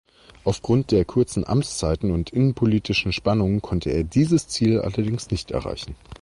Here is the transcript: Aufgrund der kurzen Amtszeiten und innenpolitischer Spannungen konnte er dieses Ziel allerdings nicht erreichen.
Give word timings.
Aufgrund 0.45 0.89
der 0.89 1.05
kurzen 1.05 1.45
Amtszeiten 1.47 2.09
und 2.09 2.31
innenpolitischer 2.31 3.11
Spannungen 3.11 3.61
konnte 3.61 3.91
er 3.91 4.03
dieses 4.03 4.47
Ziel 4.47 4.79
allerdings 4.79 5.29
nicht 5.29 5.51
erreichen. 5.51 5.95